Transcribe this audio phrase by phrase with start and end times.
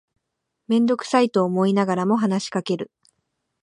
[0.67, 2.89] めんどくさいと思いながらも話しかける